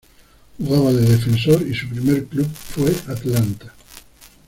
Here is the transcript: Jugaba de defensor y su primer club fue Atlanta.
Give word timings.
Jugaba 0.57 0.91
de 0.93 1.01
defensor 1.09 1.61
y 1.61 1.75
su 1.75 1.87
primer 1.87 2.25
club 2.25 2.47
fue 2.51 2.89
Atlanta. 3.07 3.71